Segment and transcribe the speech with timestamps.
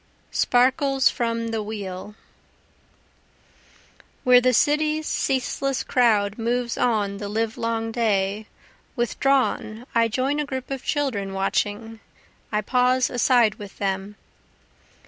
[0.31, 2.15] Sparkles from the Wheel
[4.23, 8.47] Where the city's ceaseless crowd moves on the livelong day,
[8.95, 11.99] Withdrawn I join a group of children watching,
[12.51, 14.15] I pause aside with them.